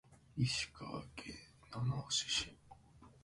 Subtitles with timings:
[0.35, 1.35] 石川県
[1.71, 2.57] 野々市市